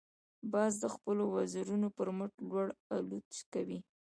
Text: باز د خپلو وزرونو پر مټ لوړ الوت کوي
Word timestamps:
باز 0.53 0.73
د 0.83 0.85
خپلو 0.95 1.23
وزرونو 1.35 1.87
پر 1.97 2.07
مټ 2.17 2.33
لوړ 2.49 2.67
الوت 2.95 3.31
کوي 3.53 3.79